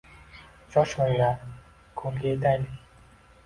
—Shoshmanglar, 0.75 1.45
koʼlga 2.03 2.33
yetaylik. 2.35 2.85